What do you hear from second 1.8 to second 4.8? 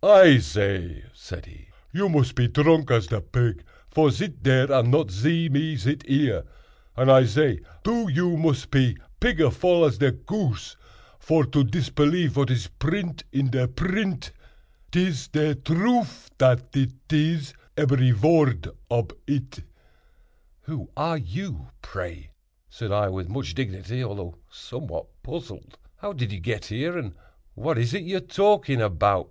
"you mos pe dronk as de pig, vor zit dare